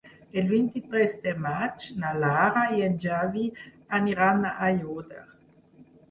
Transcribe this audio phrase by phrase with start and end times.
[0.41, 3.43] El vint-i-tres de maig na Lara i en Xavi
[3.99, 5.21] aniran a Aiòder.